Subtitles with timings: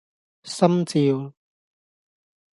[0.43, 1.31] 心照